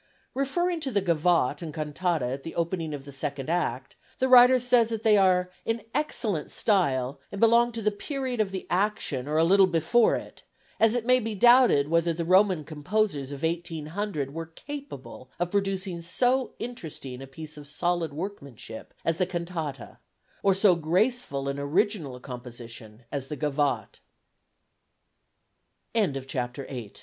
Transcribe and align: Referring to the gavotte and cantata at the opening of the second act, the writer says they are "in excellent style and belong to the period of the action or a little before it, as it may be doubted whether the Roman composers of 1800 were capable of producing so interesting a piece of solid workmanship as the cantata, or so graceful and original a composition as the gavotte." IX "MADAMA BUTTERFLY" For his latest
Referring 0.33 0.79
to 0.79 0.89
the 0.89 0.99
gavotte 0.99 1.61
and 1.61 1.75
cantata 1.75 2.25
at 2.25 2.41
the 2.41 2.55
opening 2.55 2.91
of 2.91 3.05
the 3.05 3.11
second 3.11 3.51
act, 3.51 3.95
the 4.17 4.27
writer 4.27 4.59
says 4.59 4.89
they 4.89 5.15
are 5.15 5.51
"in 5.63 5.83
excellent 5.93 6.49
style 6.49 7.19
and 7.31 7.39
belong 7.39 7.71
to 7.71 7.83
the 7.83 7.91
period 7.91 8.41
of 8.41 8.49
the 8.49 8.65
action 8.67 9.27
or 9.27 9.37
a 9.37 9.43
little 9.43 9.67
before 9.67 10.15
it, 10.15 10.41
as 10.79 10.95
it 10.95 11.05
may 11.05 11.19
be 11.19 11.35
doubted 11.35 11.87
whether 11.87 12.13
the 12.13 12.25
Roman 12.25 12.63
composers 12.63 13.31
of 13.31 13.43
1800 13.43 14.33
were 14.33 14.47
capable 14.47 15.29
of 15.39 15.51
producing 15.51 16.01
so 16.01 16.55
interesting 16.57 17.21
a 17.21 17.27
piece 17.27 17.55
of 17.55 17.67
solid 17.67 18.11
workmanship 18.11 18.95
as 19.05 19.17
the 19.17 19.27
cantata, 19.27 19.99
or 20.41 20.55
so 20.55 20.73
graceful 20.73 21.47
and 21.47 21.59
original 21.59 22.15
a 22.15 22.19
composition 22.19 23.03
as 23.11 23.27
the 23.27 23.35
gavotte." 23.37 23.99
IX 25.93 26.07
"MADAMA 26.13 26.13
BUTTERFLY" 26.15 26.53
For 26.55 26.61
his 26.67 26.69
latest 26.75 26.99